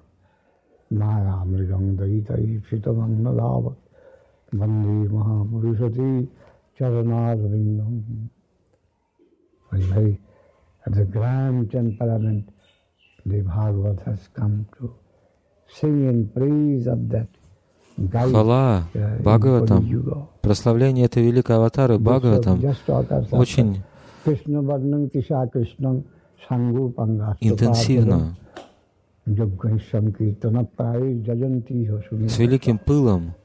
[0.94, 3.82] मायामृगं दयितैक्षितमन्नधावत्
[4.56, 6.28] वंदे महापुरुषति
[6.80, 8.28] चरणारविन्दम्।
[9.74, 10.18] Very, भाई
[10.88, 12.46] at the grand temperament
[13.28, 14.88] the Bhagavat has come to
[18.32, 18.84] Хвала
[19.20, 19.86] Бхагаватам,
[20.42, 22.62] прославление этой великой аватары Бхагаватам
[23.32, 23.82] очень
[27.42, 28.36] интенсивно,
[32.30, 33.36] с великим пылом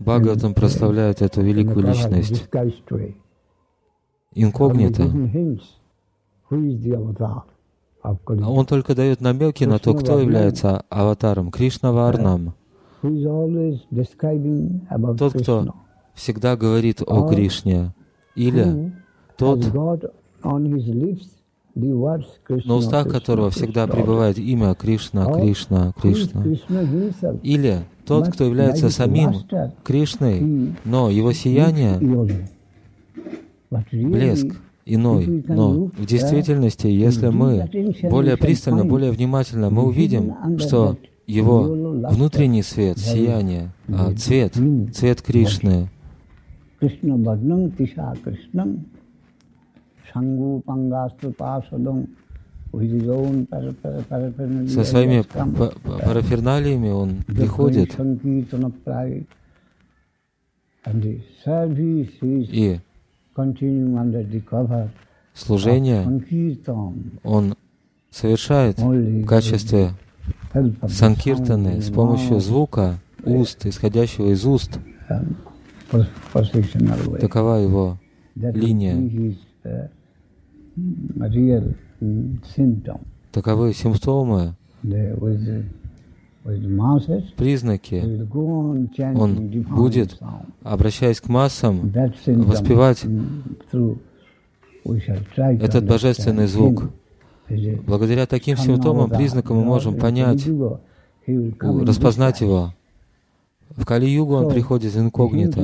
[0.00, 2.48] Бхагаватам прославляет эту великую личность.
[4.34, 5.04] Инкогнито.
[8.02, 8.16] А
[8.50, 11.50] он только дает намеки на то, кто является аватаром.
[11.50, 12.54] Кришна Варнам.
[15.18, 15.74] Тот, кто
[16.14, 17.94] всегда говорит о Кришне,
[18.34, 18.92] или
[19.36, 19.64] тот,
[22.64, 26.44] на устах которого всегда пребывает имя Кришна, Кришна, Кришна.
[27.42, 29.34] Или тот, кто является самим
[29.84, 31.98] Кришной, но его сияние,
[33.70, 34.56] блеск,
[34.94, 35.44] иной.
[35.48, 37.68] Но в действительности, если мы
[38.10, 40.96] более пристально, более внимательно, мы увидим, что
[41.26, 41.62] его
[42.10, 44.54] внутренний свет, сияние, а, цвет,
[44.92, 45.88] цвет Кришны,
[54.68, 55.22] со своими
[56.04, 57.96] параферналиями он приходит.
[62.52, 62.80] И
[65.34, 66.22] служение
[67.22, 67.54] он
[68.10, 69.90] совершает в качестве
[70.88, 74.78] санкиртаны с помощью звука уст, исходящего из уст.
[77.20, 77.98] Такова его
[78.34, 78.96] линия.
[83.32, 84.54] Таковы симптомы
[87.36, 88.26] признаки,
[89.16, 90.18] он будет,
[90.62, 91.92] обращаясь к массам,
[92.26, 93.04] воспевать
[95.36, 96.90] этот божественный звук.
[97.86, 100.46] Благодаря таким симптомам, признакам мы можем понять,
[101.26, 102.74] распознать его.
[103.70, 105.62] В Кали-югу он приходит инкогнито.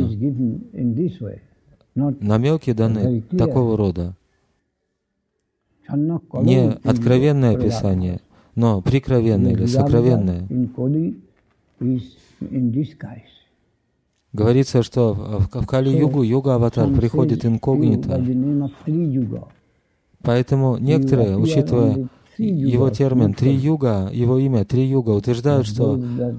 [1.94, 4.14] Намеки даны такого рода.
[5.88, 8.20] Не откровенное описание,
[8.56, 10.48] но прикровенное или сокровенное.
[14.32, 18.22] Говорится, что в, Кали-югу юга-аватар приходит инкогнито.
[20.22, 25.92] Поэтому некоторые, учитывая его термин «три юга», его имя «три юга», утверждают, что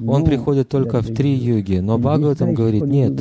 [0.07, 1.77] он приходит только в три юги.
[1.77, 3.19] Но Бхагаватам говорит, нет,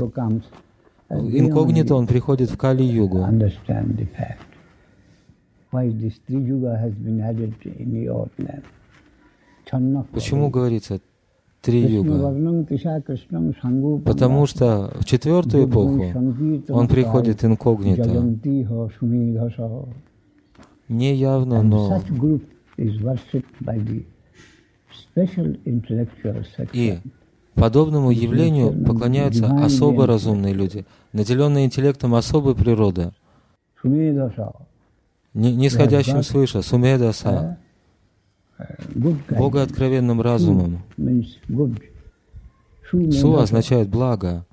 [1.09, 3.25] инкогнито он приходит в Кали-югу.
[10.12, 11.00] Почему говорится
[11.60, 12.32] три юга?
[14.04, 16.04] Потому что в четвертую эпоху
[16.69, 18.09] он приходит инкогнито.
[20.88, 22.00] Не явно, но
[26.72, 26.98] и
[27.54, 33.10] подобному явлению поклоняются особо разумные люди, наделенные интеллектом особой природы,
[35.34, 37.59] нисходящим свыше, сумедаса,
[39.31, 40.83] Бога откровенным разумом.
[43.10, 44.47] Су означает благо.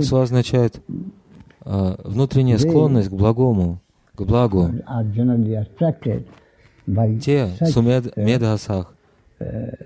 [0.00, 0.80] Су означает
[1.64, 3.80] э, внутренняя склонность к благому,
[4.14, 4.70] к благу.
[7.20, 8.94] Те, сумед, медасах,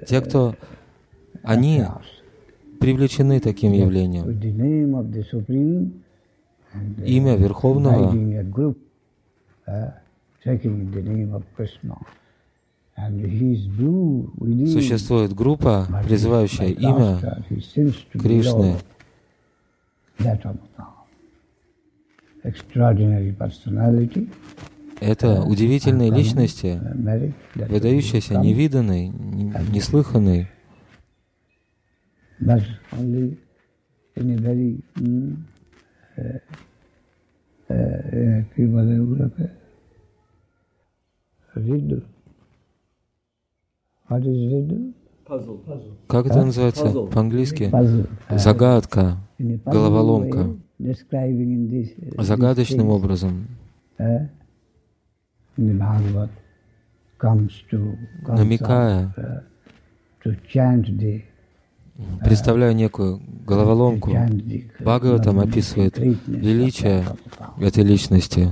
[0.07, 0.55] те, кто,
[1.43, 1.85] они
[2.79, 4.27] привлечены таким явлением.
[7.05, 8.15] Имя Верховного
[14.67, 17.19] Существует группа, призывающая имя
[18.13, 18.77] Кришны.
[25.01, 26.81] это удивительные личности,
[27.55, 30.51] выдающиеся, невиданные, неслыханные.
[46.09, 47.71] Как это называется по-английски?
[48.31, 50.57] Загадка, головоломка.
[52.19, 53.47] Загадочным образом.
[58.27, 59.15] намекая,
[62.25, 64.11] представляя некую головоломку,
[64.81, 67.05] Бхагаватам описывает величие
[67.59, 68.49] этой личности.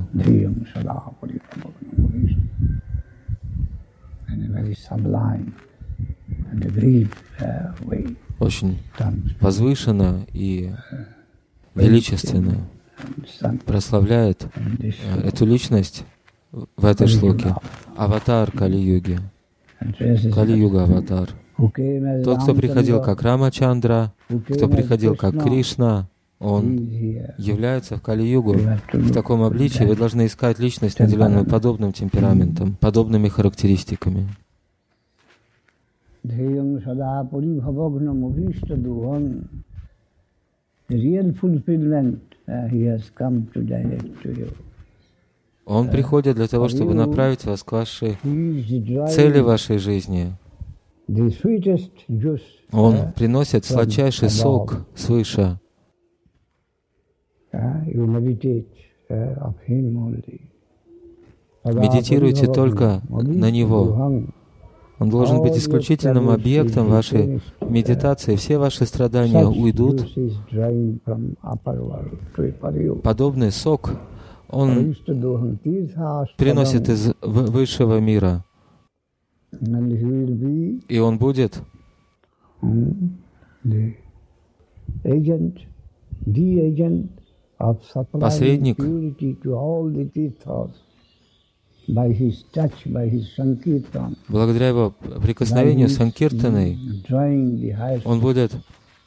[8.39, 8.79] Очень
[9.41, 10.73] возвышенно и
[11.75, 12.69] величественно
[13.67, 14.47] прославляет
[15.25, 16.05] эту личность
[16.53, 17.55] в этой шлоке.
[17.97, 19.21] Аватар Кали-юги.
[19.79, 21.31] Кали-юга аватар.
[22.25, 24.13] Тот, кто приходил как Рамачандра,
[24.49, 26.77] кто приходил как Кришна, он
[27.39, 28.57] является в Кали-югу
[28.93, 29.83] в таком обличии.
[29.83, 34.29] Вы должны искать личность, наделенную подобным темпераментом, подобными характеристиками.
[40.91, 44.49] Real fulfillment uh, he has come to direct to you.
[45.67, 48.17] Он приходит для того, чтобы направить вас к вашей
[49.09, 50.33] цели вашей жизни.
[52.73, 55.59] Он приносит сладчайший сок свыше.
[61.65, 64.33] Медитируйте только на Него.
[64.99, 68.37] Он должен быть исключительным объектом вашей медитации.
[68.37, 70.09] Все ваши страдания уйдут.
[73.03, 73.93] Подобный сок
[74.49, 74.97] он
[76.37, 78.45] приносит из высшего мира.
[80.89, 81.63] И он будет
[88.13, 88.79] посредник
[94.29, 96.79] благодаря его прикосновению Санкиртаной
[98.05, 98.53] он будет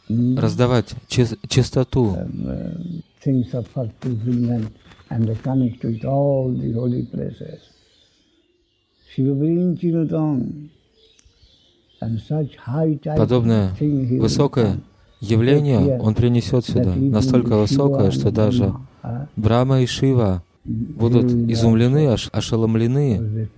[0.09, 2.17] раздавать чистоту.
[6.73, 7.59] Holy places.
[13.17, 13.75] Подобное
[14.19, 14.81] высокое
[15.19, 18.73] явление он принесет сюда, настолько высокое, что даже
[19.35, 23.49] Брама и Шива будут изумлены, аж ошеломлены,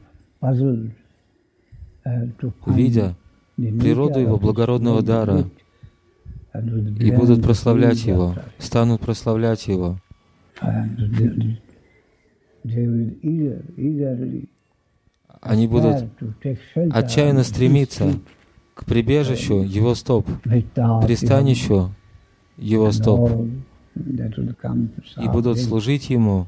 [2.68, 3.16] видя
[3.58, 5.50] природу его благородного дара,
[6.54, 9.98] и будут прославлять его, станут прославлять его.
[15.42, 16.06] Они будут
[16.92, 18.14] отчаянно стремиться
[18.74, 21.94] к прибежищу Его стоп, пристанищу
[22.58, 23.46] Его стоп,
[23.96, 26.48] и будут служить Ему.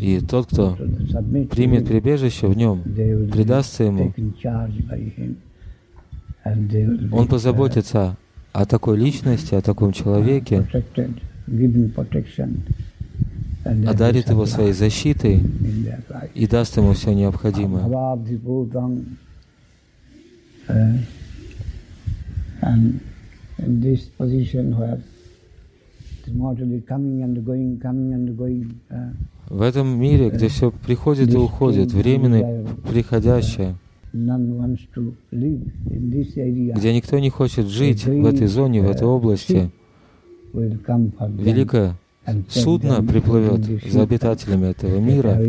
[0.00, 0.76] и тот, кто
[1.50, 4.12] примет прибежище в нем, предастся ему,
[7.12, 8.16] он позаботится
[8.52, 10.66] о такой личности, о таком человеке,
[13.64, 15.40] одарит его своей защитой
[16.34, 17.84] и даст ему все необходимое.
[29.50, 33.76] В этом мире, где все приходит и уходит, временное, приходящее,
[36.76, 39.70] где никто не хочет жить в этой зоне, в этой области,
[40.52, 41.94] великое
[42.48, 45.40] судно приплывет за обитателями этого мира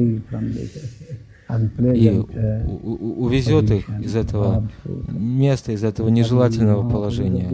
[1.94, 2.22] и
[2.70, 4.70] увезет их из этого
[5.10, 7.50] места, из этого нежелательного положения.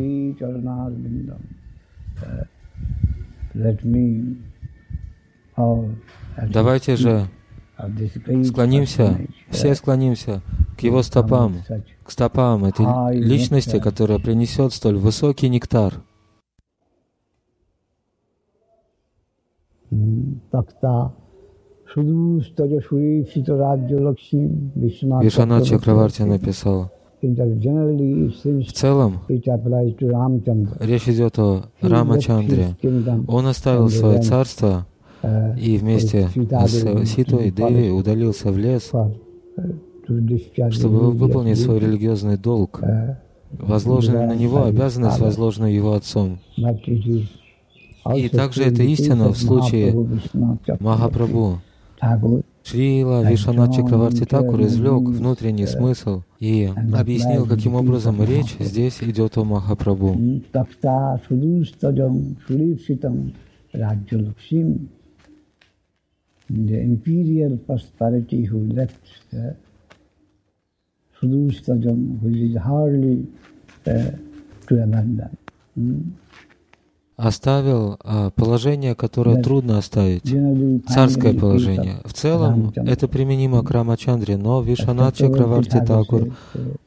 [6.50, 7.27] Давайте же
[8.43, 9.17] склонимся,
[9.50, 10.41] все склонимся
[10.77, 11.55] к его стопам,
[12.03, 12.85] к стопам этой
[13.17, 15.93] личности, которая принесет столь высокий нектар.
[25.21, 26.91] Вишана Чакраварти написала
[27.27, 29.20] в целом,
[30.79, 32.75] речь идет о Рамачандре.
[33.27, 34.86] Он оставил свое царство
[35.58, 38.91] и вместе с Ситой Деви удалился в лес,
[40.72, 42.82] чтобы выполнить свой религиозный долг,
[43.51, 46.39] возложенный на него, обязанность, возложенную его отцом.
[48.15, 49.96] И также это истина в случае
[50.79, 51.60] Махапрабху.
[52.63, 59.43] Шрила Вишванат Чакраварти Такур извлек внутренний смысл и объяснил, каким образом речь здесь идет о
[59.43, 60.15] Махапрабху.
[66.47, 69.55] The imperial prosperity who left uh,
[71.19, 73.25] Sudustajam, which is hardly
[73.87, 74.11] uh,
[74.67, 75.35] to abandon.
[75.75, 76.11] Mm?
[77.17, 80.24] Оставил а, положение, которое трудно оставить,
[80.88, 81.98] царское положение.
[82.03, 86.36] В целом это применимо к Рамачандре, но Вишванат Чакраварти Такур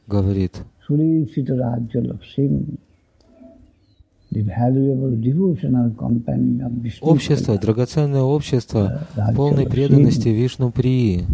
[0.07, 0.57] говорит,
[7.01, 11.25] Общество, драгоценное общество полной преданности Вишну Прии.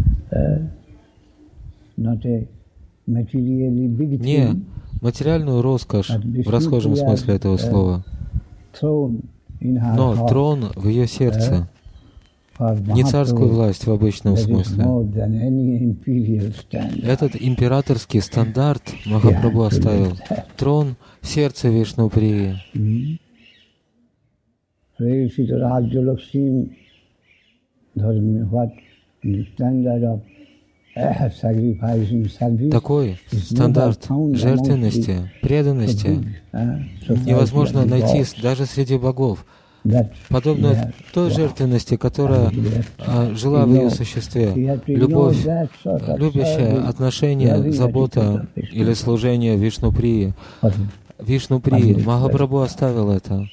[4.24, 4.62] Не
[5.02, 8.04] материальную роскошь в расхожем смысле этого слова,
[8.80, 11.68] но трон в ее сердце,
[12.58, 14.84] не царскую власть в обычном смысле.
[17.02, 20.16] Этот императорский стандарт Махапрабху оставил.
[20.56, 22.56] Трон в сердце Вишнуприи.
[32.70, 36.18] Такой стандарт жертвенности, преданности
[37.24, 39.44] невозможно найти даже среди богов
[40.28, 42.50] подобно той жертвенности, которая
[42.98, 44.80] а, жила в ее существе.
[44.86, 50.34] Любовь, любящее отношение, забота или служение Вишнуприи.
[51.18, 52.02] Вишнуприи.
[52.04, 53.46] Махапрабху оставил это.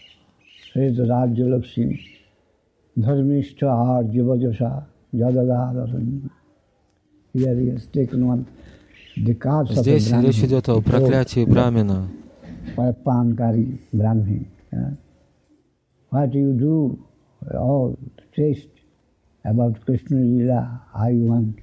[7.34, 7.88] Здесь
[10.12, 12.08] речь идет о проклятии Брамина.
[16.12, 17.00] what you do,
[17.56, 17.98] all
[18.36, 18.70] taste
[19.44, 21.60] about Krishna Lila, how you want.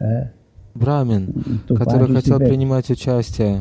[0.00, 0.28] Uh,
[0.74, 1.34] Брамин,
[1.68, 3.60] который хотел принимать участие.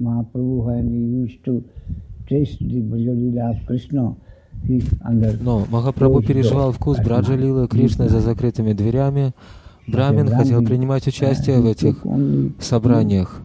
[0.00, 1.62] Mahaprabhu, when he used to
[2.26, 4.16] taste the Bhajalila of Krishna,
[5.40, 9.32] но Махапрабху переживал вкус Браджалилы Кришны за закрытыми дверями.
[9.86, 12.04] Брамин хотел принимать участие в этих
[12.60, 13.42] собраниях.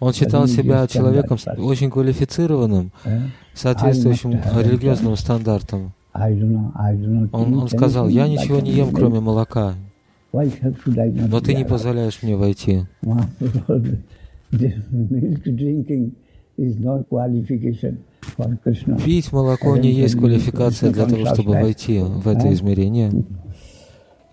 [0.00, 2.92] Он считал себя человеком очень квалифицированным,
[3.52, 5.92] соответствующим религиозным стандартам.
[7.32, 9.74] Он, он сказал, я ничего не ем, кроме молока,
[10.32, 12.84] но ты не позволяешь мне войти.
[19.04, 23.10] Пить молоко не есть квалификация для того, чтобы войти в это измерение.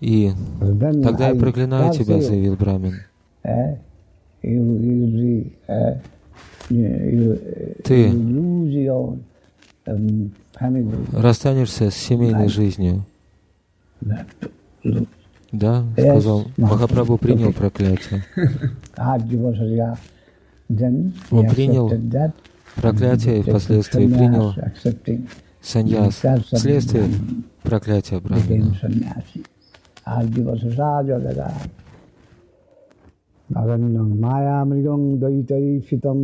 [0.00, 0.30] И
[1.02, 2.94] тогда я проклинаю тебя, заявил Брамин.
[7.84, 8.12] Ты
[11.12, 13.04] расстанешься с семейной жизнью.
[15.52, 18.24] Да, сказал, Махапрабху принял проклятие.
[21.30, 21.90] Он принял
[22.76, 24.54] проклятие и впоследствии принял
[25.60, 27.04] саньяс, вследствие
[27.62, 28.18] проклятия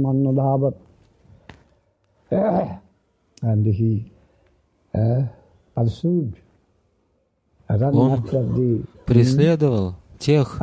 [0.06, 0.76] annadhavat.
[3.40, 4.10] And he
[4.94, 5.22] uh,
[5.76, 6.34] pursued,
[7.68, 8.22] Он
[9.08, 10.60] преследовал тех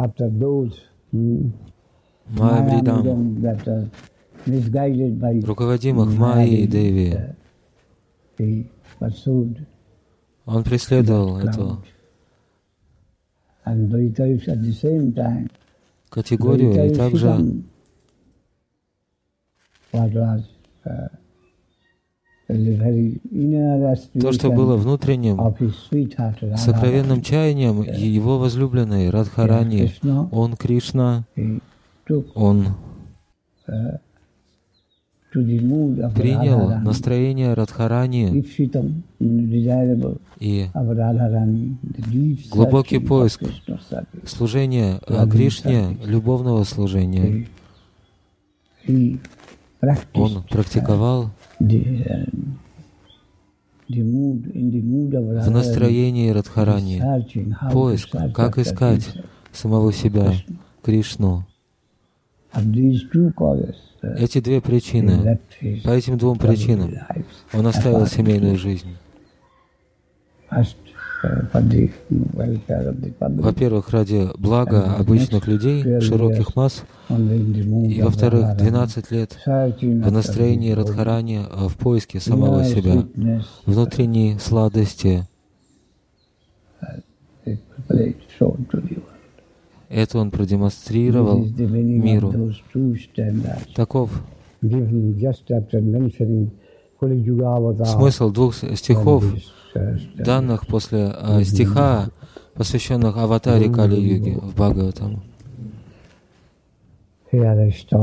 [2.28, 3.44] Майавридам,
[5.44, 7.18] руководимых Майей Деви.
[10.46, 11.84] Он преследовал этого
[16.10, 17.64] категорию и также
[22.48, 25.38] то, что было внутренним,
[26.58, 29.92] сокровенным чаянием его возлюбленной Радхарани,
[30.32, 31.26] он Кришна,
[32.36, 32.68] он
[35.32, 38.46] принял настроение Радхарани
[40.40, 40.68] и
[42.52, 43.42] глубокий поиск
[44.26, 45.00] служения
[45.32, 47.48] Кришне, любовного служения.
[50.14, 51.32] он практиковал
[53.88, 57.02] в настроении Радхарани
[57.72, 59.14] поиск, как искать
[59.52, 60.34] самого себя,
[60.84, 61.46] Кришну.
[64.02, 65.40] Эти две причины,
[65.84, 66.94] по этим двум причинам
[67.54, 68.96] он оставил семейную жизнь.
[73.20, 81.76] Во-первых, ради блага обычных людей, широких масс, и во-вторых, 12 лет в настроении Радхарани в
[81.78, 83.06] поиске самого себя,
[83.66, 85.28] внутренней сладости.
[89.90, 92.34] Это он продемонстрировал миру.
[93.76, 94.12] Таков
[97.86, 99.26] смысл двух стихов,
[100.18, 102.10] данных после э, стиха,
[102.54, 105.24] посвященных аватаре Кали-юги в Бхагаватам.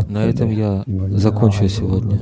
[0.09, 0.85] На этом я
[1.17, 2.21] закончу сегодня.